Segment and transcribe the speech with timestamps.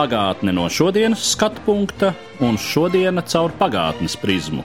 [0.00, 4.62] Pagātne no šodienas skatu punkta un šodienas caur pagātnes prizmu.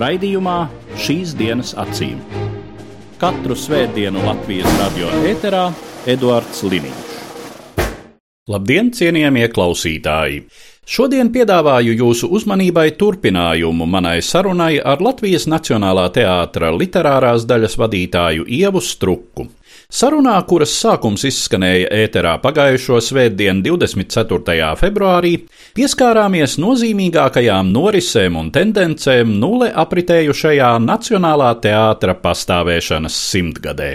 [0.00, 0.54] Raidījumā
[0.96, 2.22] šīs dienas acīm.
[3.20, 5.66] Katru svētdienu Latvijas radio eterā
[6.08, 7.12] Eduards Liniņš.
[8.48, 10.46] Labdien, cienījamie klausītāji!
[10.88, 18.80] Šodien piedāvāju jūsu uzmanībai turpinājumu manai sarunai ar Latvijas Nacionālā teātra literārās daļas vadītāju Ievu
[18.80, 19.50] Struku.
[19.92, 24.70] Sarunā, kuras sākums izskanēja ēterā pagājušo svētdienu, 24.
[24.80, 25.32] februārī,
[25.76, 33.90] pieskārāmies nozīmīgākajām norisēm un tendencēm nulle apritējušajā Nacionālā teātra pastāvēšanas simtgadē.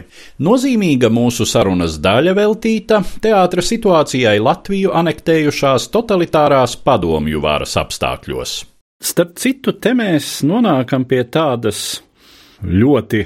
[0.45, 8.53] Nozīmīga mūsu sarunas daļa veltīta teātra situācijai Latviju anektējušās totalitārās padomju varas apstākļos.
[9.01, 12.03] Starp citu, te mēs nonākam pie tādas
[12.61, 13.25] ļoti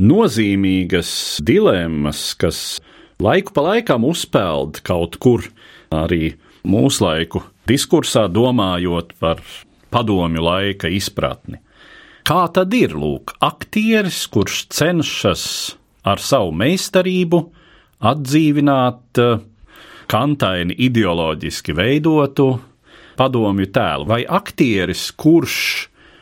[0.00, 2.80] nozīmīgas dilemmas, kas
[3.22, 5.44] laiku pa laikam uzpeld kaut kur
[5.92, 9.42] arī mūslaiku diskursā, domājot par
[9.92, 11.60] padomju laika izpratni.
[12.22, 15.44] Kā tad ir lūk, aktieris, kurš cenšas
[16.06, 17.40] ar savu meistarību
[18.02, 19.40] atdzīvināt eh,
[20.10, 22.48] kantaini ideoloģiski veidotu
[23.18, 25.56] padomju tēlu, vai aktieris, kurš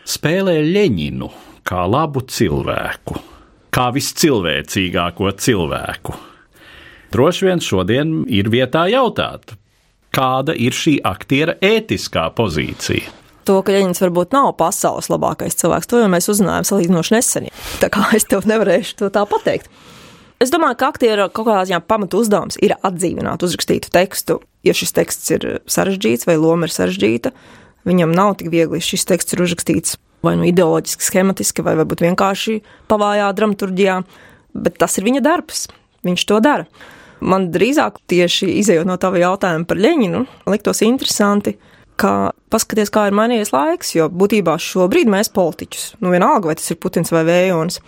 [0.08, 1.30] spēlē Leņinu
[1.68, 3.29] kā labu cilvēku?
[3.74, 6.14] Kā viscilvēcīgāko cilvēku.
[7.10, 9.56] Droši vien šodien ir vietā jautāt,
[10.14, 13.16] kāda ir šī aktiera ētiskā pozīcija.
[13.48, 17.48] To, ka Leņķis varbūt nav pasaules labākais cilvēks, to jau mēs uzzinājām salīdzinoši nesen.
[17.82, 19.70] Tā kā es tev nevarēšu to tā pateikt.
[20.40, 24.38] Es domāju, ka aktiera kaut kādā ziņā pamatu uzdevums ir atdzīvināt uzrakstītu tekstu.
[24.64, 27.32] Ja šis teksts ir sarežģīts vai loma ir sarežģīta,
[27.88, 32.60] viņam nav tik viegli šis teksts ir uzrakstīts vai nu ideoloģiski, schematiski, vai varbūt vienkārši
[32.90, 34.00] pavājā dramaturgijā,
[34.54, 35.66] bet tas ir viņa darbs.
[36.06, 36.64] Viņš to dara.
[37.20, 41.58] Man drīzāk tieši izējot no tava jautājuma par Leņinu, liktos interesanti,
[42.00, 46.72] ka paskaties, kā ir mainījies laiks, jo būtībā šobrīd mēs politiķus, nu vienalga, vai tas
[46.72, 47.80] ir Putins vai Vējons,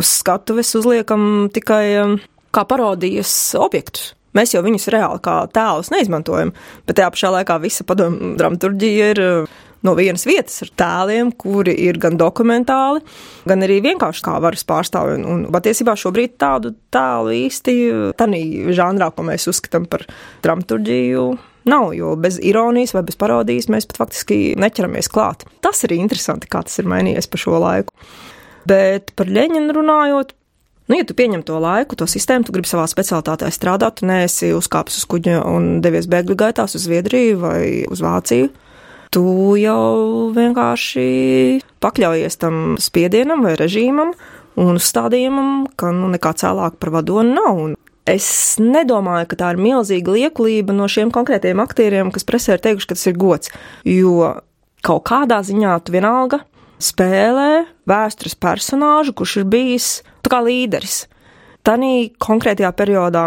[0.00, 1.22] uz skatuves uzliekam
[1.54, 2.16] tikai um,
[2.50, 4.16] kā parodijas objektus.
[4.34, 6.52] Mēs jau viņus reāli kā tēlus neizmantojam,
[6.86, 9.22] bet tajā pašā laikā visa padomu dramaturģija ir
[9.86, 13.02] no vienas vietas ar tēliem, kuri ir gan dokumentāli,
[13.48, 15.18] gan arī vienkārši kā varas pārstāvi.
[15.18, 17.76] Un, un patiesībā šobrīd tādu tēlu īsti
[18.20, 18.42] tādā
[18.76, 20.06] žanrā, ko mēs uzskatām par
[20.44, 21.28] dramaturģiju,
[21.70, 25.46] nav, jo bez ironijas vai bez parodijas mēs pat faktiski neķeramies klāt.
[25.64, 27.94] Tas ir interesanti, kā tas ir mainījies pa šo laiku.
[28.68, 30.36] Bet par Leņķinu runājot,
[30.90, 34.48] Nu, ja tu pieņem to laiku, to sistēmu, tu gribi savā specialitātē strādāt, tu neesi
[34.50, 38.48] uzkāpis uz kuģa un devies bēgļu gaitās uz Zviedriju vai uz Vāciju,
[39.14, 44.14] tu jau vienkārši pakļaujies tam spiedienam vai režīmam
[44.60, 47.62] un uzstādījumam, ka nu, nekā cēlāk par vadoni nav.
[47.64, 47.74] Un
[48.08, 48.28] es
[48.62, 52.98] nedomāju, ka tā ir milzīga liekulība no šiem konkrētiem aktieriem, kas presē ir teikuši, ka
[52.98, 53.52] tas ir gods,
[53.86, 54.34] jo
[54.86, 56.42] kaut kādā ziņā tu vienalga
[56.80, 59.88] spēlē vēstures personāžu, kurš ir bijis
[60.30, 61.04] kā līderis.
[61.66, 63.24] Tanī konkrētajā periodā,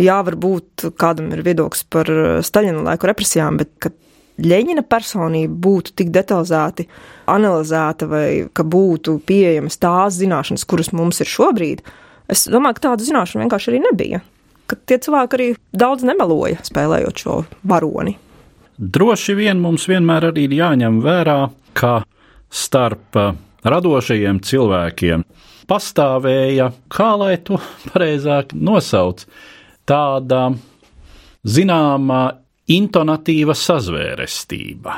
[0.00, 2.08] jā, varbūt kādam ir viedoklis par
[2.42, 3.92] Staļina laiku represijām, bet
[4.38, 6.86] Ļeņina personība būtu tik detalizēti
[7.30, 11.82] analizēta vai ka būtu pieejamas tās zināšanas, kuras mums ir šobrīd,
[12.30, 14.22] es domāju, ka tādu zināšanu vienkārši arī nebija.
[14.68, 18.14] Ka tie cilvēki arī daudz nemeloja, spēlējot šo varoni.
[18.78, 21.38] Droši vien mums vienmēr arī ir jāņem vērā,
[21.74, 22.02] ka
[22.46, 23.18] starp
[23.66, 25.24] radošajiem cilvēkiem
[25.68, 27.58] pastāvēja, kā lai to
[27.90, 29.24] pareizāk nosauc,
[29.88, 30.52] tāda
[31.48, 32.22] zināmā
[32.68, 34.96] intonatīva sazvērestība.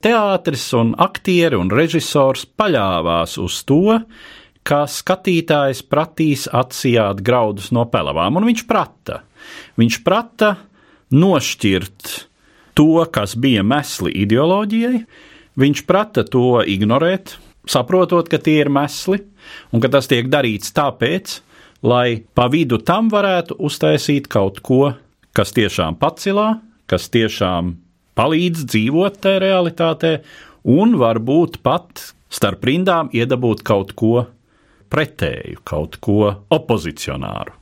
[0.00, 3.98] Teātris un aktieri un režisors paļāvās uz to,
[4.64, 9.20] ka skatītājs pratīs atsijāt graudus no pelavām, un viņš prata.
[9.80, 10.54] Viņš prata
[11.12, 12.14] nošķirt
[12.78, 15.02] to, kas bija mesli ideoloģijai,
[15.60, 17.36] viņš prata to ignorēt,
[17.68, 19.20] saprotot, ka tie ir mesli,
[19.74, 21.40] un ka tas tiek darīts tāpēc,
[21.84, 24.94] lai pa vidu tam varētu uztaisīt kaut ko,
[25.36, 27.74] kas tiešām pacilā, kas tiešām
[28.18, 30.12] palīdz dzīvot tajā realitātē,
[30.66, 34.26] un varbūt pat starp rindām iedabūt kaut ko
[34.90, 37.54] pretēju, kaut ko opozicionāru,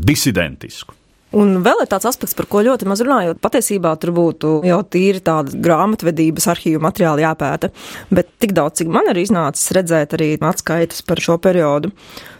[0.00, 0.96] disidentisku.
[1.34, 3.40] Un vēl ir tāds aspekts, par ko ļoti maz runājot.
[3.42, 7.72] Patiesībā tur būtu jau tīri tāda grāmatvedības arhīvu materiāli jāpēta.
[8.14, 11.90] Bet tik daudz, cik man ir iznācis redzēt arī atskaitas par šo periodu.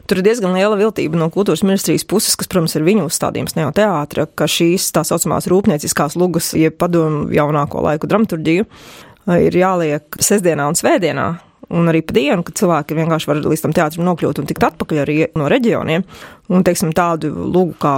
[0.04, 3.64] Tur ir diezgan liela viltība no kultūras ministrijas puses, kas, protams, ir viņu uzstādījums ne
[3.64, 8.68] jau teātra, ka šīs tā saucamās rūpnieciskās lugas, jeb padomu jaunāko laiku dramaturģiju,
[9.40, 11.28] ir jāliek sestdienā un svētdienā,
[11.72, 15.02] un arī pa dienu, kad cilvēki vienkārši var līdz tam teātrim nokļūt un tikt atpakaļ
[15.04, 16.06] arī no reģioniem.
[16.52, 17.94] Un, teiksim, tādu lūgu kā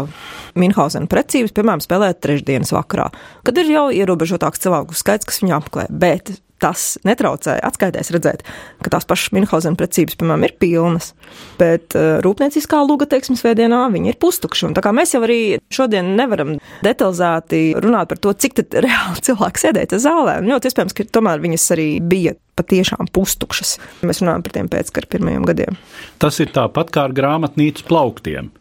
[0.59, 3.09] Minhausena precības, piemēram, spēlēt trešdienas vakarā,
[3.47, 5.89] kad ir jau ierobežotāks cilvēku skaits, kas viņu apmeklē.
[5.91, 8.45] Bet tas netraucēja atskaitēs redzēt,
[8.85, 11.13] ka tās pašas Minhausena precības, piemēram, ir pilnas,
[11.61, 14.69] bet uh, rūpnieciskā luga, teiksim, svētdienā viņi ir pustukši.
[14.71, 15.41] Un tā kā mēs jau arī
[15.73, 16.57] šodien nevaram
[16.87, 21.45] detalizēti runāt par to, cik tad reāli cilvēki sēdēja zālē, un ļoti iespējams, ka tomēr
[21.45, 23.77] viņas arī bija patiešām pustukšas.
[24.09, 25.81] Mēs runājam par tiem pēckara pirmajiem gadiem.
[26.23, 28.55] Tas ir tāpat kā ar grāmatnīcu plauktiem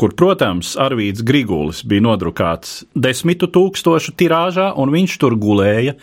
[0.00, 5.94] kur, protams, Arvīts Grigulis bija nodrukāts desmitu tūkstošu tirāžā, un viņš tur gulēja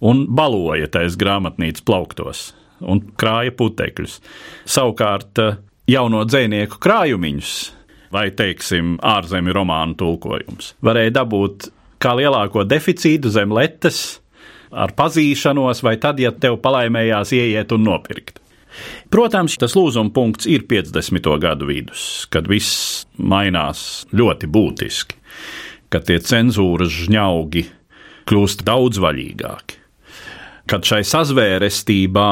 [0.00, 2.50] un baloja tais grāmatnīcas plauktos
[2.80, 4.18] un krāja putekļus.
[4.68, 5.58] Savukārt eh,
[5.90, 7.52] jauno dzinieku krājumiņus,
[8.14, 11.70] vai teiksim, ārzemju romānu tulkojums, varēja dabūt
[12.00, 14.20] kā lielāko deficītu zem letes
[14.70, 18.38] ar pazīšanos, vai tad, ja tev palaimējās ieiet un nopirkt.
[19.10, 21.26] Protams, tas lūzuma punkts ir 50.
[21.42, 25.18] gadu vidus, kad viss mainās ļoti būtiski,
[25.90, 27.64] kad tie cenzūras žņaugi
[28.30, 29.79] kļūst daudz vaļīgāki,
[30.70, 32.30] kad šai sazvērestībā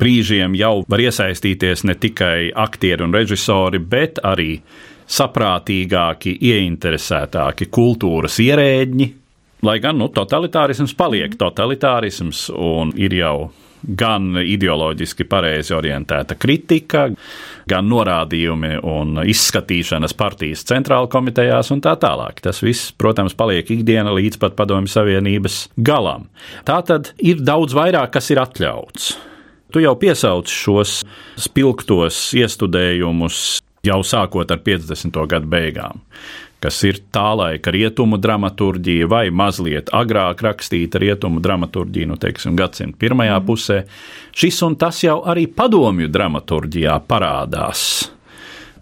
[0.00, 4.58] brīžiem jau var iesaistīties ne tikai aktieri un režisori, bet arī
[5.04, 9.10] saprātīgāki, ieinteresētāki kultūras ierēģi.
[9.64, 13.36] Lai gan nu, totalitārisms paliek totalitārisms un ir jau
[13.86, 17.06] gan ideoloģiski pareizi orientēta kritika,
[17.68, 22.40] gan norādījumi un izskatīšanas partijas centrāla komitejās un tā tālāk.
[22.44, 26.28] Tas viss, protams, paliek ikdiena līdz pat Padomju Savienības galam.
[26.68, 29.14] Tā tad ir daudz vairāk, kas ir atļauts.
[29.74, 31.00] Tu jau piesauc šos
[31.40, 33.38] spilgtos iestudējumus
[33.84, 35.18] jau sākot ar 50.
[35.28, 36.04] gadu beigām
[36.64, 43.00] kas ir tā laika rietumu dramaturģija, vai mazliet agrāk rakstīta rietumu dramaturģija, nu, teiksim, gadsimta
[43.04, 43.46] pirmajā mm.
[43.48, 43.82] pusē.
[44.34, 47.86] Šis un tas jau arī padomju dramaturģijā parādās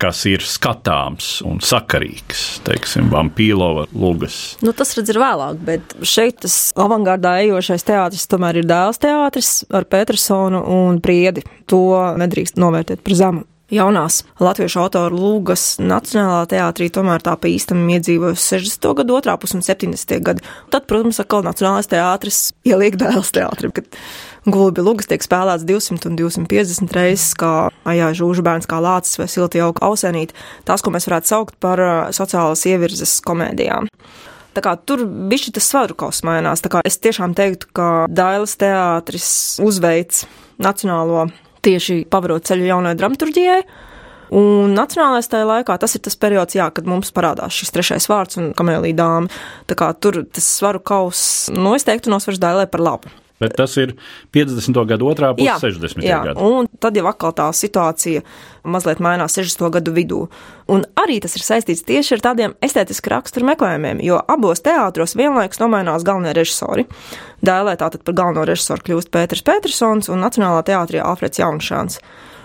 [0.03, 4.57] kas ir skatāms un sakarīgs, teiksim, Vampīlova lugas.
[4.59, 9.53] Nu, tas redz ir vēlāk, bet šeit tas avangardā ejošais teātris tomēr ir dēls teātris
[9.71, 11.47] ar Petersonu un Priedi.
[11.71, 11.85] To
[12.19, 18.45] nedrīkst novērtēt par zemu jaunās latviešu autoru lūgas Nacionālā teātrī tomēr tā pa īstam iedzīvojas
[18.53, 18.91] 60.
[19.01, 20.19] gadu otrā pus un 70.
[20.25, 20.45] gadi.
[20.73, 23.89] Tad, protams, atkal Nacionālais teātris ieliek dēls teātrim, kad
[24.45, 29.29] gulbi lūgas tiek spēlēts 200 un 250 reizes, kā ajā žūžu bērns, kā lācis vai
[29.31, 30.35] silti jauka ausēnīt.
[30.69, 31.83] Tās, ko mēs varētu saukt par
[32.15, 33.89] sociālas ievirzes komēdijām.
[34.53, 36.61] Tā kā tur bišķi tas svaru kaus mainās.
[36.85, 39.31] Es tiešām teiktu, ka Dailas teātris
[39.65, 40.27] uzveic
[40.61, 41.31] nacionālo
[41.65, 43.63] tieši pavarot ceļu jaunai dramaturģijai.
[44.33, 48.41] Un nacionālais tajā laikā tas ir tas periods, jā, kad mums parādās šis trešais vārds
[48.41, 49.29] un kamēlī dāma.
[49.69, 53.13] Tā kā tur tas svaru kaus, nu, es teiktu, nosvars dailē par labu.
[53.43, 53.95] Bet tas ir
[54.35, 54.79] 50.
[54.89, 56.05] gada otrā puse, 60.
[56.07, 56.39] Jā, gada.
[56.43, 58.23] Un tad jau atkal tā situācija
[58.63, 59.71] mazliet mainās 60.
[59.77, 60.21] gadu vidū.
[60.73, 65.61] Un arī tas ir saistīts tieši ar tādiem estētiski raksturu meklējumiem, jo abos teātros vienlaikus
[65.63, 66.87] nomainās galvenie režisori.
[67.43, 71.99] Dēlē tātad par galveno režisoru kļūst Pēters Petersons un Nacionālā teātrī Alfreds Jaunšāns.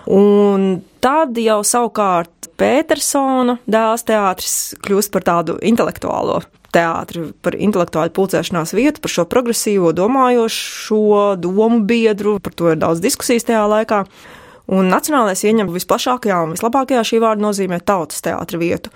[0.07, 6.41] Un tad jau savukārt Petersona dēls teātris kļūst par tādu intelektuālo
[6.75, 13.03] teātri, par intelektuālu pulcēšanās vietu, par šo progresīvo, domājošo domu biedru, par to ir daudz
[13.03, 14.03] diskusijas tajā laikā.
[14.67, 18.91] Un nacionālais ieņem visplašākajā un vislabākajā šī vārda nozīmē tautas teātra vietu.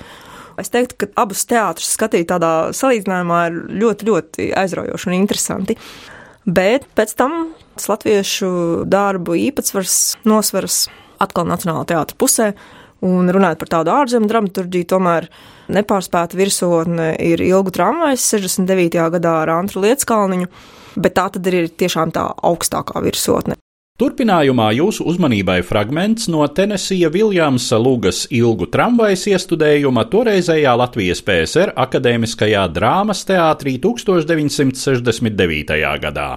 [0.59, 5.77] Es teiktu, ka abus teātrus skatīt tādā salīdzinājumā ir ļoti, ļoti aizraujoši un interesanti.
[6.45, 7.53] Bet pēc tam
[7.87, 8.49] latviešu
[8.89, 9.97] darbu īpatsvars
[10.27, 10.83] nosveras
[11.21, 12.51] atkal Nacionālā teātra pusē,
[13.05, 15.27] un runājot par tādu ārzemju dramaturģiju, tomēr
[15.71, 19.09] nepārspēta virsotne ir ilgu tramvajs 69.
[19.17, 20.51] gadā ar Antru Lietskalniņu,
[21.01, 23.57] bet tā tad ir tiešām tā augstākā virsotne.
[24.01, 32.63] Turpinājumā jūsu uzmanībai fragments no Tenesija Viljamsa Lūgas ilgu tramvajas iestudējuma toreizējā Latvijas PSR akadēmiskajā
[32.73, 35.77] drāmas teātrī 1969.
[36.01, 36.29] gadā.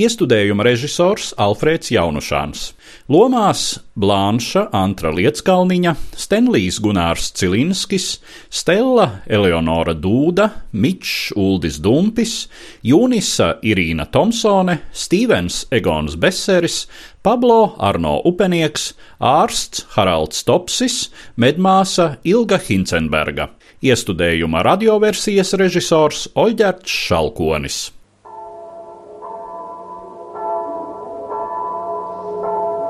[0.00, 2.70] Iestudējuma režisors Alfrēds Jaunušāns.
[3.12, 12.48] Lomās Blānša Antra Lietskalniņa, Stenlijs Gunārs Cilinskis, Stella Eleonora Dūda, Mičs Uldis Dumpis,
[12.86, 16.86] Junisa Irīna Tomsone, Stīvens Egons Beseris,
[17.22, 23.50] Pablo Arno Upenieks, ārsts Haralds Topsis, medmāsa Ilga Hincenberga.
[23.82, 27.82] Iestudējuma radioversijas režisors Oļģerts Šalkonis.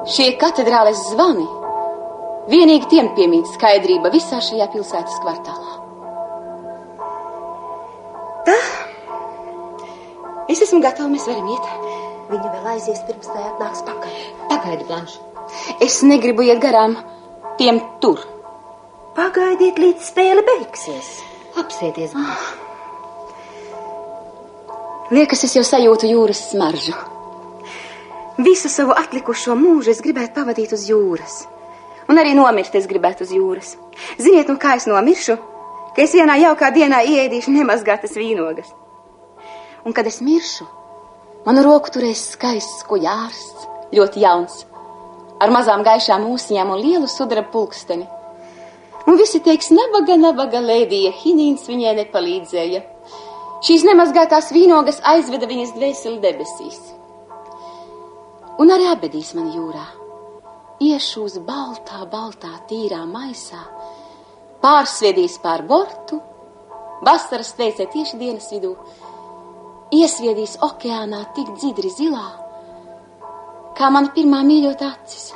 [0.03, 1.45] Šie katedrāles zvani
[2.51, 5.77] vienīgi tiem piemīt skaidrība visā šajā pilsētas kvartālā.
[8.49, 8.57] Tā,
[10.51, 11.69] es esmu gatava, mēs varam iet.
[12.33, 14.19] Viņa vēl aizies pirms tā atnāks pakaļ.
[14.51, 15.15] Pagaidi, Blanš.
[15.85, 16.99] Es negribu iet garām
[17.61, 18.19] tiem tur.
[19.15, 21.15] Pagaidiet, līdz spēle beigsies.
[21.63, 22.51] Apsēties, Blanš.
[25.15, 27.12] Liekas, es jau sajūtu jūras smaržu.
[28.41, 31.43] Visu savu atlikušo mūžu es gribētu pavadīt uz jūras.
[32.09, 33.75] Un arī nomirt es gribētu uz jūras.
[34.17, 35.37] Ziniet, nu kā es nomiršu?
[35.93, 38.71] Ka es vienā jaukā dienā ieēdīšu nemazgātas vīnogas.
[39.85, 40.65] Un kad es miršu,
[41.45, 44.63] manu roku turēs skaists kuģārsts, ļoti jauns,
[45.43, 48.09] ar mazām gaišām ūsiņām un lielu sudraba pulksteni.
[49.05, 52.83] Un visi teiks, nabaga, nabaga, lēdija, Hinīns viņai nepalīdzēja.
[53.67, 56.81] Šīs nemazgātās vīnogas aizveda viņas dvēseli debesīs.
[58.63, 59.83] Un arī abedīs mani jūrā.
[60.83, 63.59] Iešu uz baltā, baltā, tīrā maisā,
[64.63, 66.21] pārsviedīs pār bortu,
[67.03, 68.71] vasaras veicē tieši dienas vidū,
[69.99, 72.29] iesviedīs okeānā tik dzidri zilā,
[73.79, 75.33] kā mana pirmā mīļotā acis.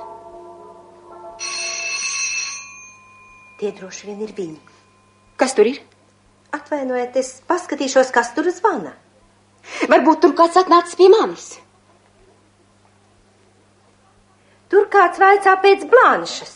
[3.59, 4.59] Tie droši vien ir viņi.
[5.40, 5.83] Kas tur ir?
[6.54, 8.95] Atvainojiet, es paskatīšos, kas tur zvana.
[9.90, 11.56] Varbūt tur kāds atnācis pie manis.
[14.73, 16.54] Tur kāds vaicā pēc blanšas.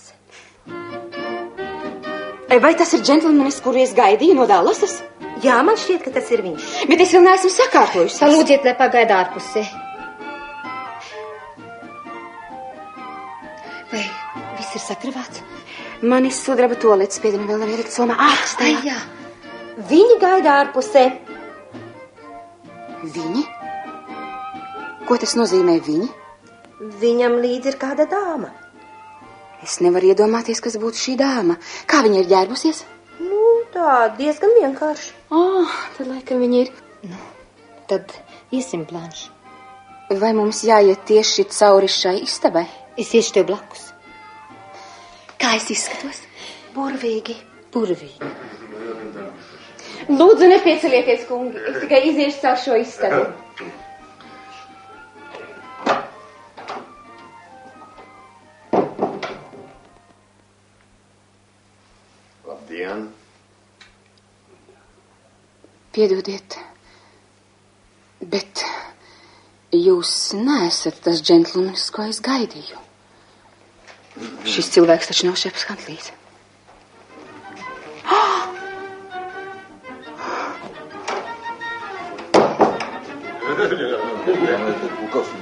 [2.50, 4.96] Vai tas ir džentlmenis, kuru es gaidīju no Dallasas?
[5.44, 6.66] Jā, man šķiet, ka tas ir viņš.
[6.90, 8.18] Bet es vēl neesmu sakārtojusi.
[8.20, 9.62] Palūdziet, lai pagaida ārpusē.
[13.92, 14.02] Vai
[14.58, 15.44] viss ir sakravāts?
[16.02, 18.74] Manis sudraba tolets spiedumi vēl nav ielikt somā ārstē.
[18.84, 18.98] Jā.
[19.88, 21.06] Viņi gaida ārpusē.
[23.14, 23.46] Viņi?
[25.06, 26.10] Ko tas nozīmē viņi?
[26.80, 28.48] Viņam līdzi ir kāda dāma.
[29.60, 31.58] Es nevaru iedomāties, kas būtu šī dāma.
[31.84, 32.78] Kā viņa ir ģērbusies?
[33.20, 33.40] Nu,
[33.74, 35.12] tā diezgan vienkārši.
[35.36, 36.70] Oh, tad laikam viņa ir.
[37.04, 37.18] Nu,
[37.90, 38.14] tad
[38.48, 39.28] iesim planši.
[40.22, 42.64] Vai mums jāiet tieši cauri šai istabai?
[42.96, 43.90] Es iešu tev blakus.
[45.40, 46.24] Kā es izskatos?
[46.72, 47.36] Burvīgi.
[47.76, 48.32] Burvīgi.
[50.08, 51.60] Lūdzu, nepiecelieties, kungi.
[51.60, 53.22] Es tikai iziešu caur šo istabu.
[66.00, 66.54] Piedodiet,
[68.24, 68.62] bet
[69.76, 72.78] jūs neesat tas džentlmenis, ko es gaidīju.
[74.48, 76.06] Šis cilvēks taču nav šeps Hantlīs.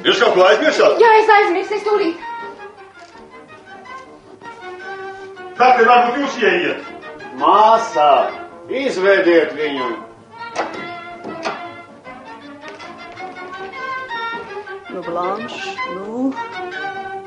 [0.09, 0.99] Jūs kaut ko aizmirsāt?
[1.05, 2.27] Jā, es aizmirsu, es tūlīt.
[5.63, 6.93] Kā te varbūt jūs ieiet?
[7.39, 8.11] Māsā,
[8.83, 10.08] izvediet viņu!
[15.09, 15.57] Blanš,
[15.95, 16.29] nu,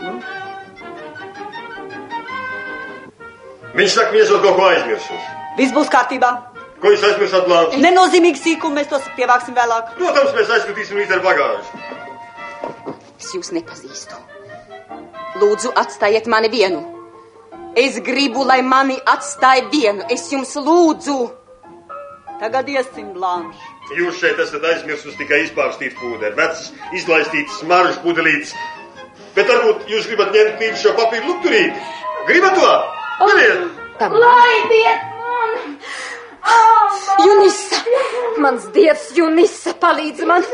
[0.01, 0.13] nu.
[3.75, 5.27] Viņš saka, ka esat kaut ko aizmirsis.
[5.57, 6.31] Viss būs kārtībā.
[6.81, 7.75] Ko jūs aizmirsāt, Lāns?
[7.81, 9.93] Nenozīmīgi sīkumi, mēs tos pievāksim vēlāk.
[9.99, 11.83] Protams, mēs aizskatīsim līdz ar bagāžu.
[13.21, 14.17] Es jūs nepazīstu.
[15.41, 16.81] Lūdzu, atstājiet mani vienu.
[17.77, 20.07] Es gribu, lai mani atstāj vienu.
[20.11, 21.19] Es jums lūdzu.
[22.41, 23.61] Tagad iesim, Blanš.
[23.97, 28.53] Jūs šeit esat aizmirsus tikai izpārstīts pūderis, vecs, izlaistīts smaržas pudelītes.
[29.35, 31.81] Bet varbūt jūs gribat ņemt līdzi šo papīru lukturīti?
[32.29, 32.71] Gribat to?
[33.27, 33.81] Ņemiet!
[34.21, 35.75] Laidiet man!
[37.25, 37.81] Junisa!
[38.41, 40.47] Mans dievs, Junisa, palīdz man!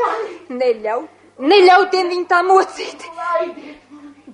[0.52, 1.06] Neļauj,
[1.52, 3.06] neļauj tiem viņu tā mocīt!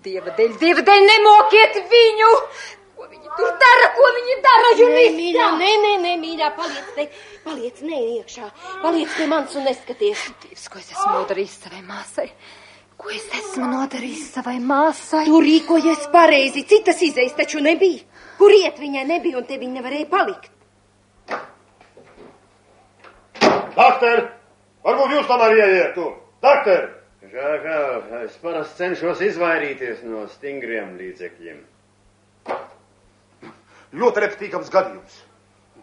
[0.04, 2.32] Dieva dēļ, dieva dēļ, nemokiet viņu!
[3.04, 5.12] Ko viņi tur dara, ko viņi dara, Junisa?
[5.12, 7.04] Mīļā, nē, nē, nē, mīļā, paliec te,
[7.44, 8.46] paliec ne iekšā,
[8.80, 10.22] paliec pie manis un neskaties.
[10.40, 12.24] Dievs, ko es esmu nodarījis savai māsai?
[12.96, 15.26] Ko es esmu nodarījis savai māsai?
[15.28, 18.00] Tu rīkojies pareizi, citas izejas taču nebija.
[18.38, 20.48] Kur iet viņai nebija un te viņa nevarēja palikt.
[23.76, 24.24] Doktor,
[24.88, 26.08] varbūt jūs tomēr ieietu.
[26.48, 26.88] Doktor!
[27.34, 31.62] Žēl, žēl, es parasti cenšos izvairīties no stingriem līdzekļiem.
[33.94, 35.22] Ļoti repetīkams gadījums.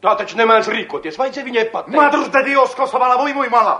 [0.01, 1.17] Tā taču nemēdz rīkoties.
[1.21, 1.95] Vajadzēja viņai pateikt.
[1.95, 3.77] Madrus de Dios, ko savā muy, muy malā.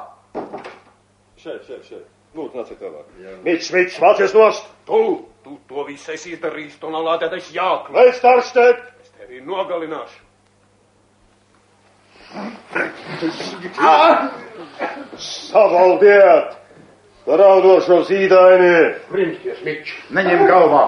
[1.42, 2.06] Šeit, šeit, šeit.
[2.38, 3.08] Lūdzu, nāciet tālāk.
[3.44, 4.68] Mīts, mīts, vācies nost.
[4.88, 5.00] Tu,
[5.44, 7.98] tu to visu esi izdarījis, to nav lādētais jākli.
[7.98, 8.86] Vai starštēt?
[9.04, 10.22] Es tevi nogalināšu.
[15.20, 16.56] Savaldiet!
[17.28, 18.78] Raudošo zīdaini!
[19.12, 19.92] Primsties, Mič!
[20.16, 20.86] Neņem galvā!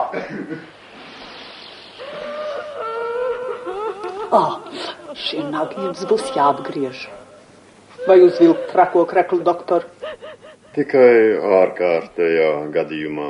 [4.34, 4.56] Ah,
[5.14, 7.04] šie nagi jums būs jāapgriež.
[8.08, 9.86] Vai uzvilkt trako kreklu, doktor?
[10.74, 13.30] Tikai ārkārtējā gadījumā.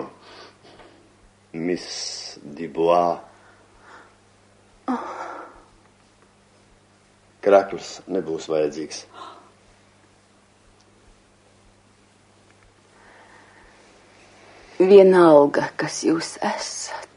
[1.60, 3.20] Miss Dubois.
[7.44, 9.04] Krekls nebūs vajadzīgs.
[14.80, 17.13] Vienalga, kas jūs esat.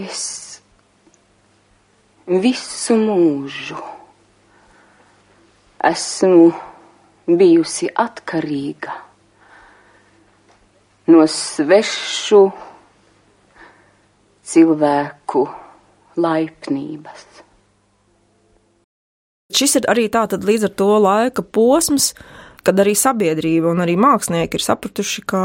[0.00, 0.24] Es
[2.26, 3.78] visu mūžu
[5.90, 6.50] esmu
[7.26, 8.94] bijusi atkarīga
[11.10, 12.42] no svešu
[14.50, 15.44] cilvēku
[16.20, 17.26] laipnības.
[19.50, 22.12] Šis ir arī tātad līdz ar to laika posms,
[22.62, 25.42] kad arī sabiedrība un arī mākslinieki ir sapratuši, ka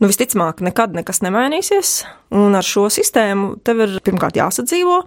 [0.00, 1.96] nu, visticamāk nekad nekas nemainīsies,
[2.34, 5.00] un ar šo sistēmu tev ir pirmkārt jāsadzīvo,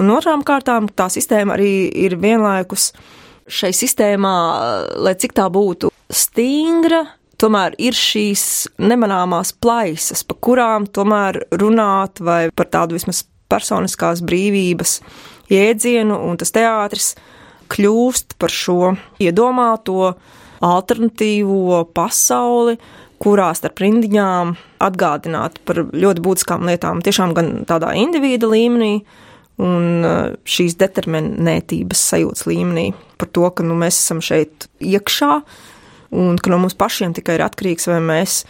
[0.00, 1.74] un otrām kārtām tā sistēma arī
[2.06, 2.92] ir vienlaikus
[3.50, 4.36] šai sistēmā,
[5.04, 7.04] lai cik tā būtu stingra,
[7.40, 8.44] tomēr ir šīs
[8.80, 14.98] nemanāmās plaisas, pa kurām tomēr runāt vai par tādu vismaz personiskās brīvības
[15.52, 17.12] jēdzienu, un tas teātris
[17.72, 20.14] kļūst par šo iedomāto
[20.64, 22.78] alternatīvo pasauli,
[23.22, 24.54] kurā starp rindiņām
[24.84, 28.98] atgādināt par ļoti būtiskām lietām, tiešām gan tādā individa līmenī,
[29.62, 30.06] un
[30.50, 32.88] šīs determinētības sajūtas līmenī,
[33.20, 35.38] par to, ka nu, mēs esam šeit iekšā,
[36.14, 38.42] un ka no mums pašiem tikai ir atkarīgs, vai mēs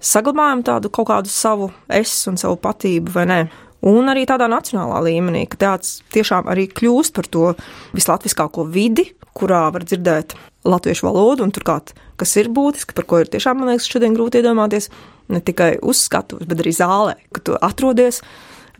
[0.00, 3.40] saglabājam tādu kaut kādu savu es un savu patību vai nē.
[3.86, 7.52] Un arī tādā nacionālā līmenī, ka tāds tiešām arī kļūst par to
[7.94, 10.34] vislatviskāko vidi, kurā var dzirdēt
[10.66, 14.40] latviešu valodu, un turklāt, kas ir būtiski, par ko ir tiešām, man liekas, šodien grūti
[14.40, 14.90] iedomāties,
[15.30, 18.22] ne tikai uz skatuves, bet arī zālē, ka tu atrodies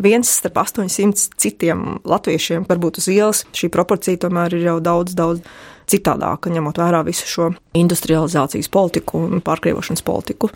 [0.03, 3.45] viens starp 800 citiem latviešiem, varbūt uz ielas.
[3.57, 5.47] Šī proporcija tomēr ir jau daudz, daudz
[5.91, 10.51] citādāka, ņemot vērā visu šo industrializācijas politiku un pārkrievošanas politiku.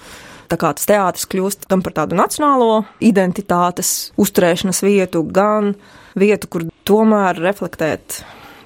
[0.51, 5.77] Tā kā tas teātris kļūst tam par tādu nacionālo identitātes uzturēšanas vietu, gan
[6.19, 8.25] vietu, kur tomēr reflektēt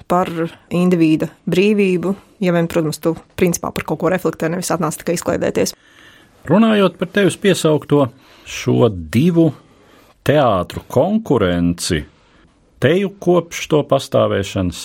[0.09, 0.31] par
[0.73, 5.75] indivīda brīvību, ja vien, protams, tu principā par kaut ko reflektē, nevis atnāc tikai izklaidēties.
[6.49, 8.07] Runājot par tevis piesaukto
[8.49, 9.51] šo divu
[10.25, 12.01] teātru konkurenci,
[12.81, 14.81] teju kopš to pastāvēšanas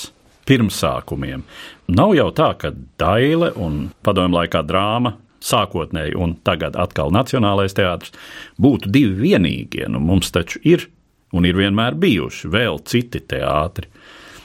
[0.49, 1.49] pirmsākumiem.
[1.97, 8.15] Nav jau tā, ka Daile un padomju laikā drāma sākotnēji un tagad atkal Nacionālais teātris
[8.61, 9.87] būtu divi vienīgie.
[9.89, 10.89] Nu, mums taču ir
[11.33, 13.89] un ir vienmēr bijuši vēl citi teātri,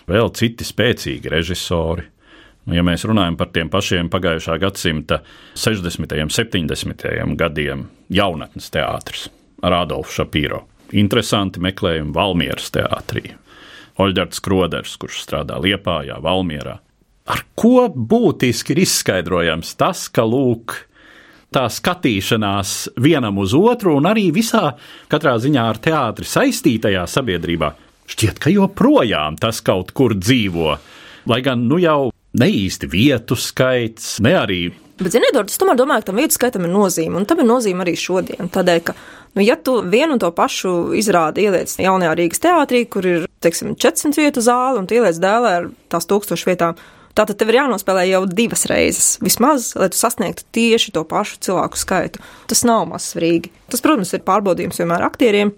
[0.10, 2.06] vēl citi spēcīgi režisori.
[2.66, 5.22] Nu, ja mēs runājam par tiem pašiem pagājušā gadsimta
[5.54, 6.16] 60.
[6.24, 7.36] un 70.
[7.38, 9.28] gadiem, jaunatnes teātris
[9.66, 10.64] ar Adolfu Šapīro.
[10.98, 13.36] Interesanti meklējumi Valmieras teātrī.
[14.02, 16.80] Oļģerts Kroders, kurš strādā Liepājā, Valmierā.
[17.26, 20.76] Ar ko būtiski ir izskaidrojams tas, ka lūk,
[21.56, 24.76] tā skatīšanās vienam uz otru un arī visā
[25.10, 27.72] katrā ziņā ar teātri saistītajā sabiedrībā
[28.12, 30.76] šķiet, ka joprojām tas kaut kur dzīvo.
[31.26, 34.64] Lai gan nu jau ne īsti vietu skaits, ne arī
[34.96, 37.84] Bet, ziniet, es tomēr domāju, ka tam vietu skaitam ir nozīme, un tam ir nozīme
[37.84, 38.48] arī šodien.
[38.48, 38.94] Tādēļ, ka,
[39.36, 43.74] nu, ja tu vienu un to pašu izrādi ieliec jaunajā Rīgas teātrī, kur ir, teiksim,
[43.76, 46.80] 400 vietu zāle, un tu ieliec dēlē ar tās tūkstošu vietām,
[47.18, 51.80] tātad tev ir jānospēlē jau divas reizes, vismaz, lai tu sasniegtu tieši to pašu cilvēku
[51.80, 52.22] skaitu.
[52.52, 53.54] Tas nav mazsvarīgi.
[53.72, 55.56] Tas, protams, ir pārbaudījums vienmēr aktieriem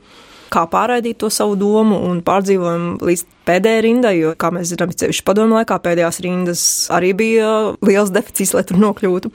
[0.54, 5.24] kā pārraidīt to savu domu un pārdzīvojumu līdz pēdējai rindai, jo, kā mēs zinām, ceļš
[5.28, 7.50] padomu laikā pēdējās rindas arī bija
[7.84, 9.32] liels deficīts, lai tur nokļūtu.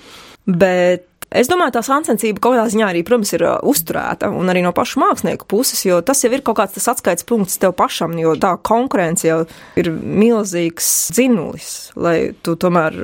[0.48, 1.04] Bet
[1.38, 5.00] Es domāju, tā sāncensība kaut kādā ziņā arī, protams, ir uzturēta, un arī no pašu
[5.02, 8.54] mākslinieku puses, jo tas jau ir kaut kāds tas atskaites punkts tev pašam, jo tā
[8.68, 9.42] konkurence jau
[9.80, 12.98] ir milzīgs dzinulis, lai tu tomēr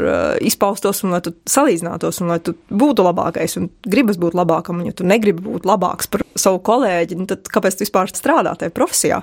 [0.45, 4.91] izpaustos un lai tu salīdzinātos un lai tu būtu labākais un gribas būt labākam, un
[4.91, 8.75] ja tu negribi būt labāks par savu kolēģi, nu tad kāpēc tu vispār strādā tajā
[8.77, 9.23] profesijā?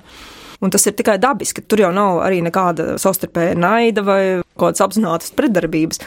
[0.63, 4.21] Un tas ir tikai dabiski, tur jau nav arī nekāda savstarpēja naida vai
[4.55, 5.99] kaut kādas apzinātas pretdarbības.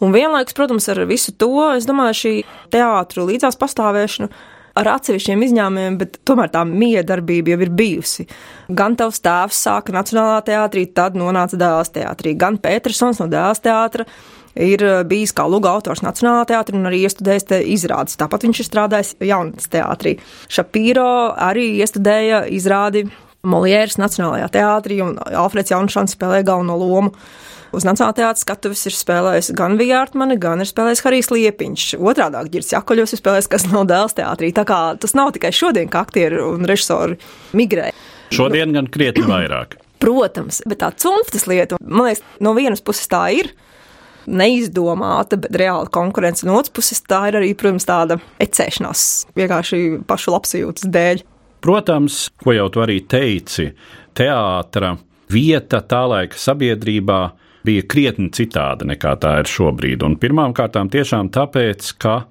[0.00, 2.32] Un vienlaikus, protams, ar visu to, es domāju, šī
[2.72, 4.30] teātru līdzās pastāvēšana
[4.80, 8.26] ar atsevišķiem izņēmumiem, bet tomēr tā miedarbība jau ir bijusi.
[8.76, 14.06] Gan tavs tēvs sāka Nacionālā teātrī, tad nonāca Dēls teātrī, gan Petersons no Dēls teātra
[14.60, 18.18] ir bijis kā lūga autors Nacionālā teātrī un arī iestudējis te izrādes.
[18.20, 20.16] Tāpat viņš ir strādājis jaunatnes teātrī.
[20.50, 21.10] Šapīro
[21.50, 23.06] arī iestudēja izrādi
[23.46, 27.14] Moliēras Nacionālajā teātrī, un Alfreds Jaunšans spēlēja galveno lomu.
[27.70, 31.84] Uz Nacionālā teātras skatuves ir spēlējis gan Vijārtmane, gan ir spēlējis Harijs Liepiņš.
[32.02, 34.50] Otrādāk Girts Jakoļos ir spēlējis, kas nav dēls teātrī.
[34.56, 37.20] Tā kā tas nav tikai šodien, ka aktieri un režisori
[37.54, 37.92] migrē.
[38.34, 39.78] Šodien gan krietni vairāk.
[40.02, 43.52] Protams, bet tā cunftas lieta, man liekas, no vienas puses tā ir
[44.26, 46.46] neizdomāta, bet reāla konkurence.
[46.48, 49.04] No otras puses, tā ir arī, protams, tāda ecēšanās
[49.38, 51.22] vienkārši pašu labsajūtas dēļ.
[51.62, 53.70] Protams, ko jau tu arī teici,
[54.16, 54.96] teātra
[55.30, 57.20] vieta tā laika sabiedrībā
[57.66, 60.04] bija krietni citāda nekā tā ir šobrīd.
[60.06, 62.24] Un pirmām kārtām tiešām tāpēc, ka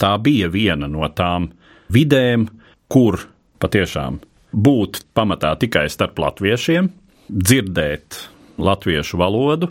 [0.00, 1.50] tā bija viena no tām
[1.94, 2.48] vidēm,
[2.90, 3.20] kur
[3.62, 4.20] patiešām
[4.54, 6.90] būt pamatā tikai starp latviešiem,
[7.30, 8.20] dzirdēt
[8.62, 9.70] latviešu valodu,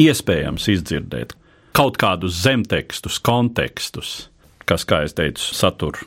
[0.00, 1.36] iespējams izdzirdēt
[1.76, 4.28] kaut kādus zemtekstus, kontekstus,
[4.68, 6.02] kas, kā jau teicu, satur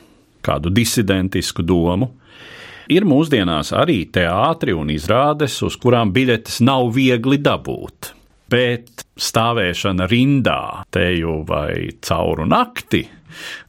[0.46, 2.12] kādu disidentisku domu.
[2.86, 8.12] Ir mūsdienās arī teātri un izrādes, uz kurām biļetes nav viegli dabūt.
[8.52, 13.02] Bet stāvēšana rindā, teju vai cauru nakti,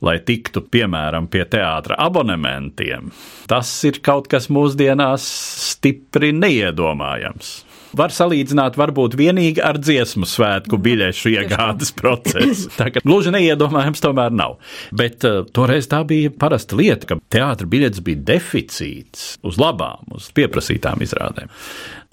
[0.06, 3.10] lai tiktu piemēram pie teātra abonementiem,
[3.50, 5.26] tas ir kaut kas mūsdienās
[5.72, 7.56] stipri neiedomājams
[7.98, 12.72] var salīdzināt varbūt vienīgi ar dziesmu svētku biļešu iegādes procesu.
[12.80, 14.58] Tā kā gluži neiedomājams tomēr nav.
[14.98, 20.30] Bet uh, toreiz tā bija parasta lieta, ka teātra biļetes bija deficīts uz labām, uz
[20.36, 21.52] pieprasītām izrādēm.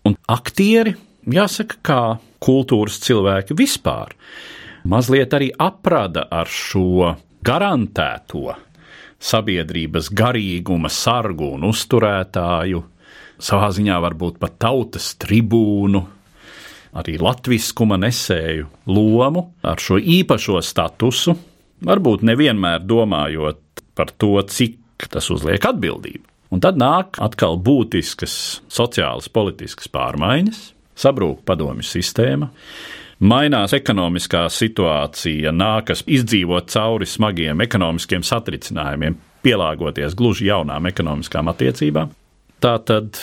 [0.08, 0.94] Un aktieri,
[1.30, 2.02] jāsaka, kā
[2.44, 4.14] kultūras cilvēki vispār,
[4.84, 8.54] mazliet arī aprada ar šo garantēto
[9.24, 12.82] sabiedrības garīguma sargu un uzturētāju
[13.40, 16.02] savā ziņā varbūt pat tautas tribūnu,
[16.94, 21.34] arī latviskuma nesēju lomu ar šo īpašo statusu,
[21.84, 26.24] varbūt nevienmēr domājot par to, cik tas uzliek atbildību.
[26.54, 30.60] Un tad nāk atkal būtiskas sociālas, politiskas pārmaiņas,
[30.98, 32.50] sabrūk padomju sistēma,
[33.24, 42.12] mainās ekonomiskā situācija, nākas izdzīvot cauri smagiem ekonomiskiem satricinājumiem, pielāgoties gluži jaunām ekonomiskām attiecībām.
[42.64, 43.20] Tā tad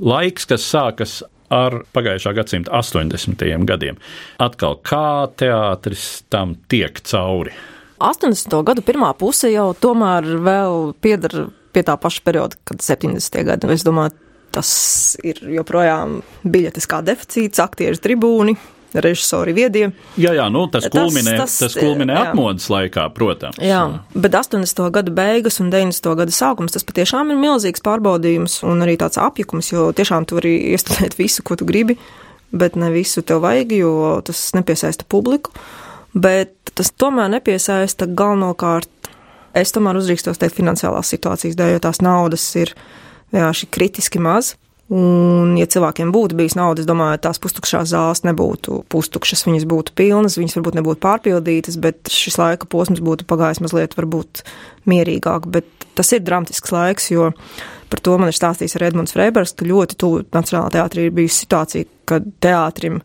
[0.00, 1.18] laiks, kas sākas
[1.52, 3.44] ar pagājušā gadsimta 80.
[3.68, 3.98] gadiem.
[4.40, 7.54] Atkal kā teātris tam tiek cauri?
[7.98, 8.52] 80.
[8.64, 13.42] gadu pirmā puse jau tomēr vēl pieder pie tā paša perioda, kad 70.
[13.48, 13.70] gadi.
[13.74, 14.14] Es domāju,
[14.54, 14.70] tas
[15.26, 18.56] ir joprojām biļetes kā deficīts, aktieru tribūni,
[18.94, 19.90] režisori viedie.
[20.16, 22.22] Jā, jā, nu, tas, tas kulminē, tas, tas kulminē jā.
[22.28, 23.58] atmodas laikā, protams.
[23.62, 23.82] Jā,
[24.14, 24.84] bet 80.
[24.94, 26.14] gada beigas un 90.
[26.18, 30.54] gada sākums tas patiešām ir milzīgs pārbaudījums un arī tāds apjukums, jo tiešām tu vari
[30.72, 31.98] iestudēt visu, ko tu gribi,
[32.50, 33.92] bet ne visu tev vajag, jo
[34.24, 35.52] tas nepiesaista publiku.
[36.16, 38.88] Bet tas tomēr nepiesaista galvenokārt,
[39.58, 42.72] es tomēr uzdrīkstos teikt, finansiālās situācijas dēļ, jo tās naudas ir
[43.34, 44.54] vienkārši kritiski maz.
[44.88, 49.92] Un, ja cilvēkiem būtu bijis nauda, es domāju, tās pustukšās zāles nebūtu pustukšas, viņas būtu
[49.98, 54.40] pilnas, viņas varbūt nebūtu pārpildītas, bet šis laika posms būtu pagājis mazliet varbūt
[54.88, 55.50] mierīgāk.
[55.52, 57.34] Bet tas ir dramatisks laiks, jo
[57.92, 61.90] par to man ir stāstījis Edmunds Freibers, ka ļoti tuvu Nacionālā teātrī ir bijusi situācija,
[62.08, 63.02] kad teātrim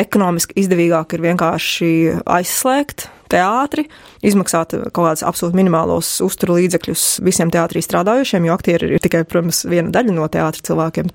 [0.00, 1.90] ekonomiski izdevīgāk ir vienkārši
[2.26, 3.86] aizslēgt teātri,
[4.24, 9.64] izmaksāt kaut kādus absolūti minimālos uzturu līdzekļus visiem teātrī strādājušiem, jo aktieri ir tikai, protams,
[9.68, 11.10] viena daļa no teātra cilvēkiem,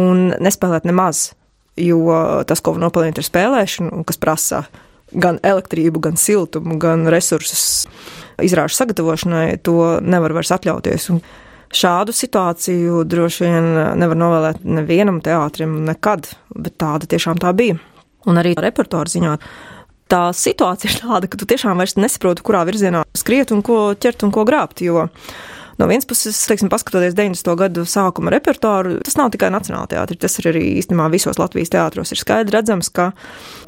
[0.00, 1.30] un nespēlēt nemaz,
[1.80, 2.02] jo
[2.48, 4.64] tas, ko nopelnīt ar spēlēšanu, kas prasa
[5.14, 7.86] gan elektrību, gan siltumu, gan resursus
[8.42, 11.08] izrāžu sagatavošanai, to nevar vairs atļauties.
[11.14, 11.22] Un
[11.74, 17.78] šādu situāciju droši vien nevar novēlēt nevienam teātrim nekad, bet tāda tiešām tā bija.
[18.30, 19.34] Un arī repertuāra ziņā
[20.12, 24.26] tā situācija ir tāda, ka tu tiešām vairs nesaproti, kurā virzienā skriet un ko ķert
[24.26, 24.84] un ko grābt.
[24.84, 25.08] Jo
[25.78, 27.54] no vienas puses, teiksim, paskatoties 90.
[27.58, 32.12] gadu sākuma repertuāru, tas nav tikai Nacionāla teātris, tas ir arī īstenībā visos Latvijas teātros.
[32.14, 33.10] Ir skaidrs redzams, ka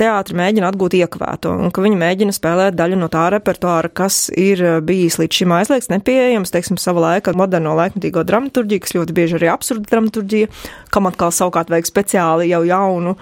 [0.00, 4.62] teātris mēģina atgūt iekavēto un ka viņi mēģina spēlēt daļu no tā repertuāra, kas ir
[4.86, 9.52] bijis līdz šim aizliegts, nepieejams, teiksim, sava laika moderno laikmetīgo dramaturģiju, kas ļoti bieži arī
[9.52, 10.50] absurda dramaturģija,
[10.94, 13.16] kam atkal savukārt vajag speciāli jau jaunu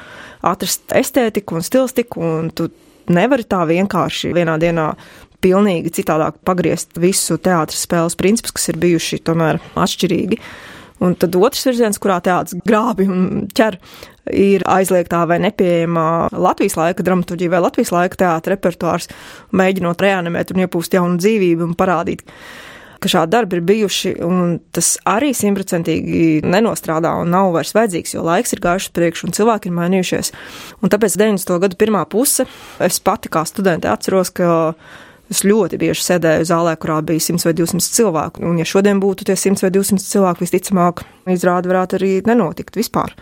[0.44, 2.68] atrast estētiku un stilistiku, un tu
[3.12, 4.90] nevari tā vienkārši vienā dienā
[5.44, 10.40] pilnīgi citādāk pagriezt visu teātras spēles principus, kas ir bijuši tomēr atšķirīgi.
[11.04, 13.76] Un tad otrs virziens, kurā teātris grābi un ķer,
[14.32, 19.08] ir aizliegtā vai nepieejamā Latvijas laika dramaturģija vai Latvijas laika teātris repertuārs,
[19.52, 22.24] mēģinot reanimēt un iepūst jaunu dzīvību un parādīt,
[23.02, 28.24] ka šādi darbi ir bijuši, un tas arī simtprocentīgi nenostrādā un nav vairs vajadzīgs, jo
[28.24, 30.32] laiks ir gājis priekš un cilvēki ir mainījušies.
[30.80, 31.58] Un tāpēc 90.
[31.66, 32.46] gadu pirmā puse
[32.86, 34.72] es pati kā studente atceros, ka
[35.34, 39.26] Es ļoti bieži sēdēju zālē, kurā bija 100 vai 200 cilvēku, un ja šodien būtu
[39.26, 41.02] tie 100 vai 200 cilvēki, visticamāk,
[41.34, 43.16] izrāda varētu arī nenotikt vispār.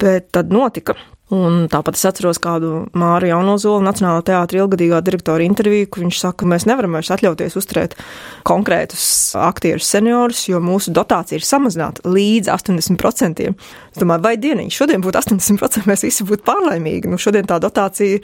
[0.00, 0.96] Bet tad notika.
[1.32, 6.42] Un tāpat es atceros kādu Māru Jaunozolu Nacionālā teātra ilgadīgā direktora interviju, kur viņš saka,
[6.42, 7.96] ka mēs nevaram vairs atļauties uzturēt
[8.44, 9.06] konkrētus
[9.40, 13.48] aktierus seniorus, jo mūsu dotācija ir samazināta līdz 80%.
[13.94, 17.08] Es domāju, vai dieniņš šodien būtu 80%, mēs visi būtu pārlaimīgi.
[17.08, 18.20] Nu, šodien tā dotācija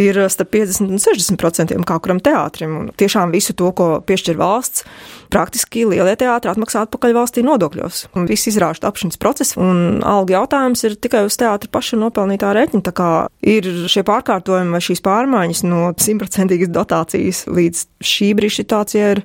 [0.00, 2.76] ir starp 50 un 60% kā kuram teātrim.
[2.80, 4.86] Un tiešām visu to, ko piešķir valsts,
[5.32, 8.06] praktiski lielie teātri atmaksā atpakaļ valstī nodokļos.
[8.30, 12.84] Viss izrāžu tapšanas process un alga jautājums ir tikai uz teātra paša nopelnījuma pelnītā rēķina.
[12.84, 13.10] Tā kā
[13.42, 19.24] ir šie pārkārtojumi vai šīs pārmaiņas no simtprocentīgas dotācijas līdz šī brīža situācijai ir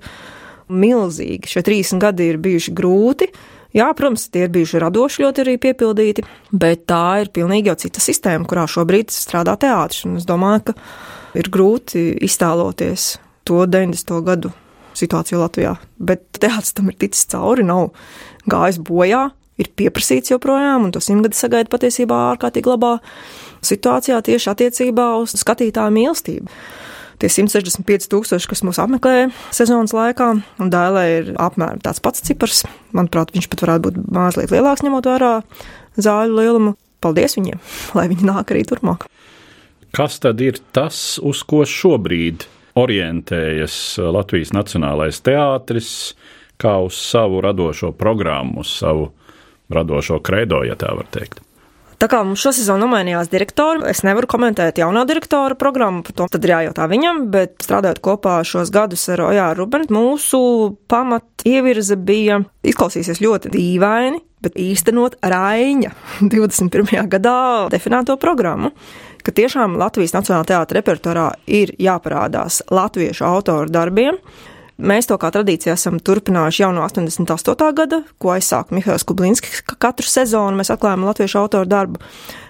[0.69, 1.51] milzīgi.
[1.51, 3.29] Šie 30 gadi ir bijuši grūti.
[3.75, 6.23] Jā, protams, tie ir bijuši radoši ļoti arī piepildīti,
[6.55, 10.05] bet tā ir pilnīgi jau cita sistēma, kurā šobrīd strādā teātris.
[10.21, 10.77] Es domāju, ka
[11.35, 14.21] ir grūti iztēloties to 90.
[14.23, 14.53] gadu
[14.97, 15.75] situāciju Latvijā.
[15.97, 17.91] Bet teātris tam ir ticis cauri, nav
[18.49, 19.29] gājis bojā
[19.61, 22.97] ir pieprasīts joprojām, un to simtgadi sagaida patiesībā ārkārtīgi labā
[23.65, 26.51] situācijā tieši attiecībā uz skatītāju mīlestību.
[27.15, 32.65] Tie 165 tūkstoši, kas mūs apmeklē sezonas laikā, un dēlē ir apmēram tāds pats cipars.
[32.95, 35.37] Manuprāt, viņš pat varētu būt mazliet lielāks, ņemot vērā
[35.95, 36.75] zāļu lielumu.
[37.03, 37.61] Paldies viņiem,
[37.95, 39.05] lai viņi nāk arī turpmāk.
[39.95, 42.43] Kas tad ir tas, uz ko šobrīd
[42.75, 45.89] orientējas Latvijas Nacionālais teātris,
[46.61, 49.09] kā uz savu radošo programmu, uz savu
[49.71, 51.41] radošo kredo, ja tā var teikt.
[51.95, 56.43] Tā kā mums šosezon nomainījās direktori, es nevaru komentēt jaunā direktora programmu, par to tad
[56.43, 60.39] ir jājautā viņam, bet strādājot kopā šos gadus ar Ojāru Rubenu, mūsu
[60.91, 65.93] pamat ievirze bija izklausīsies ļoti dīvaini, bet īstenot Raiņa
[66.35, 67.07] 21.
[67.15, 67.39] gadā
[67.71, 68.75] definēto programmu
[69.25, 74.21] ka tiešām Latvijas Nacionālajā teātra repertuārā ir jāparādās latviešu autoru darbiem,
[74.75, 77.67] Mēs to kā tradīcija esam turpinājuši jau no 88.
[77.77, 82.01] gada, ko aizsāka Mihails Kublinskis, ka katru sezonu mēs atklājam latviešu autoru darbu,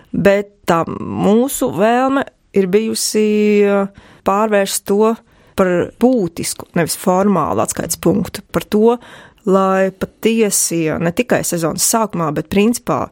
[0.09, 2.23] bet tā mūsu vēlme
[2.57, 3.27] ir bijusi
[3.69, 5.13] uh, pārvērst to
[5.55, 8.97] par būtisku, nevis formālu atskaites punktu, par to,
[9.45, 13.03] lai patiesi ne tikai sezonas sākumā, bet principā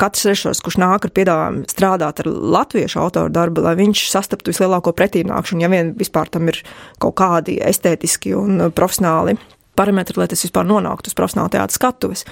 [0.00, 4.94] katrs režisors, kurš nāk ar piedāvājumu strādāt ar latviešu autoru darbu, lai viņš sastaptu vislielāko
[4.96, 6.60] pretīnākšanu, ja vien vispār tam ir
[7.02, 9.36] kaut kādi estētiski un profesionāli
[9.74, 12.24] parametri, lai tas vispār nonāktu uz profesionāla teātra skatuves.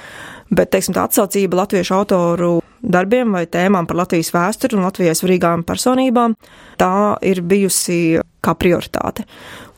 [0.53, 5.65] Bet, teiksim, tā atsaucība latviešu autoru darbiem vai tēmām par Latvijas vēsturi un Latvijas svarīgām
[5.67, 6.37] personībām,
[6.81, 6.93] tā
[7.27, 9.27] ir bijusi kā prioritāte.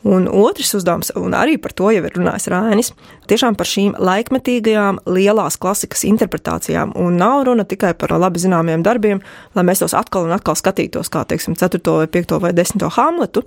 [0.05, 2.91] Un otrs uzdevums, un arī par to jau ir runājis Rainis,
[3.25, 6.91] tiešām par šīm laikmetīgajām lielās klasikas interpretācijām.
[7.01, 9.23] Un nav runa tikai par labi zināmiem darbiem,
[9.57, 11.81] lai mēs tos atkal un atkal skatītos, kā, teiksim, 4.
[11.89, 12.37] vai 5.
[12.43, 12.85] vai 10.
[12.99, 13.41] Hamletu,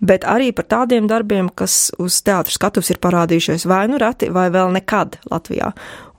[0.00, 4.48] bet arī par tādiem darbiem, kas uz teātras skatuves ir parādījušies vai nu reti, vai
[4.54, 5.74] vēl nekad Latvijā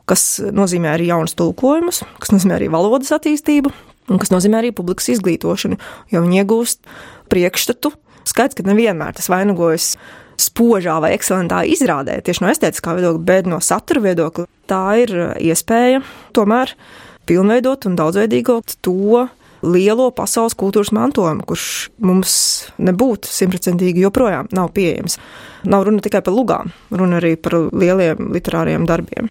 [0.09, 3.69] kas nozīmē arī jaunus tulkojumus, kas nozīmē arī valodas attīstību,
[4.09, 5.77] un kas nozīmē arī publikas izglītošanu,
[6.09, 6.81] jo viņi iegūst
[7.29, 7.93] priekšstatu
[8.29, 9.93] Skaidrs, ka nevienmēr tas vainagojas
[10.39, 14.47] spožā vai ekscelentā izrādē, tieši no estētiskā viedokļa, bet no satura viedokļa.
[14.69, 16.03] Tā ir uh, iespēja
[16.37, 16.75] tomēr
[17.29, 19.27] pilnveidot un daudzveidīgot to
[19.65, 21.65] lielo pasaules kultūras mantojumu, kurš
[22.05, 22.33] mums
[22.79, 25.19] nebūtu simtprocentīgi joprojām nav pieejams.
[25.69, 29.27] Nav runa tikai par lugām, runa arī par lieliem literāriem darbiem.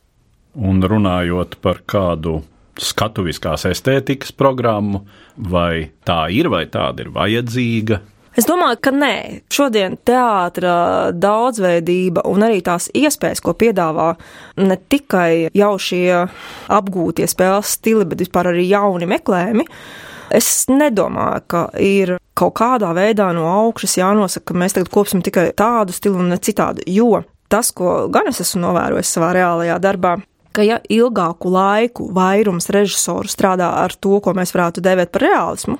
[0.58, 2.42] Un runājot par kādu
[2.78, 5.04] skatuviskās estētikas programmu,
[5.37, 8.00] vai tā ir, vai tāda ir vajadzīga,
[8.37, 9.14] Es domāju, ka nē.
[9.51, 14.12] Šodien teātra daudzveidība un arī tās iespējas, ko piedāvā
[14.61, 16.27] ne tikai jau šie
[16.75, 19.67] apgūtie spēles stili, bet vispār arī jauni meklējumi.
[20.35, 25.49] Es nedomāju, ka ir kaut kādā veidā no augšas jānosaka, ka mēs tagad kopsim tikai
[25.57, 26.85] tādu stilu un ne citādu.
[26.87, 30.19] Jo tas, ko gan es esmu novērojis savā reālajā darbā,
[30.53, 35.79] ka ja ilgāku laiku vairums režisoru strādā ar to, ko mēs varētu dēvēt par realismu,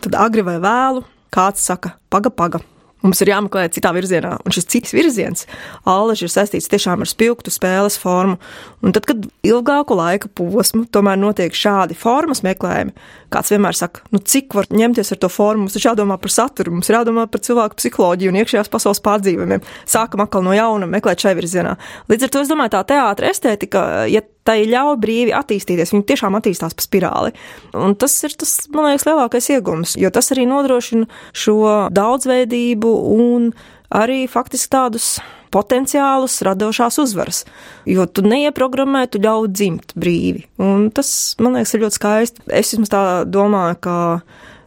[0.00, 2.62] tad agri vai vēlu kāds saka, paga, paga.
[3.00, 5.46] Mums ir jāmeklē citā virzienā, un šis cits virziens,
[5.88, 8.36] āleži ir saistīts tiešām ar spilgtu spēles formu.
[8.84, 12.92] Un tad, kad ilgāku laika posmu tomēr notiek šādi formas meklējumi,
[13.32, 16.74] kāds vienmēr saka, nu cik var ņemties ar to formu, mums ir jādomā par saturu,
[16.76, 19.64] mums ir jādomā par cilvēku psiholoģiju un iekšējās pasaules pārdzīvojumiem.
[19.88, 21.78] Sākam atkal no jauna meklēt šai virzienā.
[22.12, 25.92] Līdz ar to es domāju, tā teātra estētika, ja tai ļauj brīvi attīstīties.
[25.94, 27.34] Viņi tiešām attīstās pa spirāli.
[27.76, 31.58] Un tas ir tas, man liekas, lielākais iegums, jo tas arī nodrošina šo
[31.94, 33.50] daudzveidību un
[33.90, 35.10] arī faktiski tādus
[35.50, 37.42] potenciālus radošās uzvaras.
[37.88, 40.46] Jo tu neieprogrammē, tu ļauj dzimt brīvi.
[40.62, 42.46] Un tas, man liekas, ir ļoti skaisti.
[42.46, 43.96] Es vismaz tā domāju, ka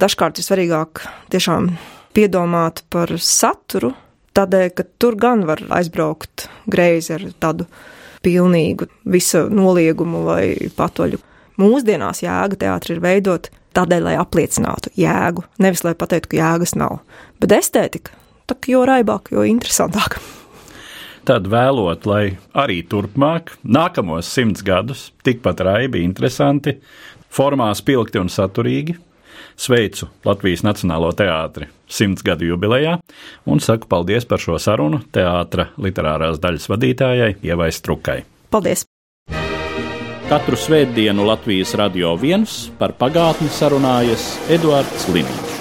[0.03, 1.71] dažkārt ir svarīgāk tiešām
[2.13, 3.93] piedomāt par saturu,
[4.33, 7.67] Tādēļ, ka tur gan var aizbraukt greizi ar tādu
[8.23, 11.19] pilnīgu visu noliegumu vai patoļu.
[11.61, 17.01] Mūsdienās jēga teātris ir veidot tādēļ, lai apliecinātu jēgu, nevis lai pateiktu, ka jēgas nav.
[17.41, 18.15] Bet estētika,
[18.49, 20.19] tā jo raibāk, jo interesantāk.
[21.23, 22.23] Tad vēlot, lai
[22.59, 26.75] arī turpmāk, nākamos simts gadus, tikpat raibi, interesanti,
[27.31, 28.97] formā spilgti un saturīgi,
[29.55, 32.97] sveicu Latvijas Nacionālo teātri simts gadu jubilejā
[33.45, 38.23] un saku paldies par šo sarunu teātra literārās daļas vadītājai Ievai Strukai.
[38.53, 38.87] Paldies!
[40.29, 45.52] Katru svētdienu Latvijas radio viens par pagātni sarunājas Eduards Liniņš.